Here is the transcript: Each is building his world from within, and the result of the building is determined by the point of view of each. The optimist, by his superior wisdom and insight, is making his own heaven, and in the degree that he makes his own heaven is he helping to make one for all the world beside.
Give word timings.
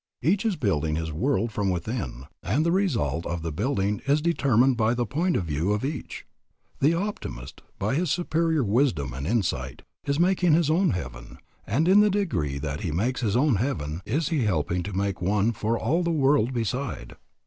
Each 0.23 0.47
is 0.47 0.55
building 0.55 0.95
his 0.95 1.11
world 1.13 1.51
from 1.51 1.69
within, 1.69 2.23
and 2.41 2.65
the 2.65 2.71
result 2.71 3.23
of 3.27 3.43
the 3.43 3.51
building 3.51 4.01
is 4.07 4.19
determined 4.19 4.75
by 4.75 4.95
the 4.95 5.05
point 5.05 5.35
of 5.37 5.45
view 5.45 5.73
of 5.73 5.85
each. 5.85 6.25
The 6.79 6.95
optimist, 6.95 7.61
by 7.77 7.93
his 7.93 8.09
superior 8.09 8.63
wisdom 8.63 9.13
and 9.13 9.27
insight, 9.27 9.83
is 10.07 10.19
making 10.19 10.53
his 10.53 10.71
own 10.71 10.89
heaven, 10.89 11.37
and 11.67 11.87
in 11.87 11.99
the 11.99 12.09
degree 12.09 12.57
that 12.57 12.81
he 12.81 12.91
makes 12.91 13.21
his 13.21 13.37
own 13.37 13.57
heaven 13.57 14.01
is 14.03 14.29
he 14.29 14.45
helping 14.45 14.81
to 14.81 14.93
make 14.97 15.21
one 15.21 15.51
for 15.51 15.77
all 15.77 16.01
the 16.01 16.09
world 16.09 16.51
beside. 16.51 17.15